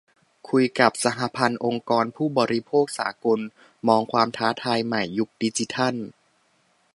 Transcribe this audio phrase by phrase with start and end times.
[0.49, 3.39] คุยกับ 'สหพันธ์องค์กรผู้บริโภคสากล'
[3.87, 5.95] มองความท้าทายใหม่ยุคดิจิทัล